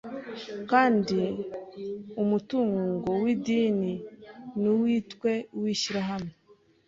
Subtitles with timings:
[0.71, 1.19] kandi
[2.23, 3.93] umutungo w’idini
[4.59, 6.33] ntiwitwe uw’ishyirahamwe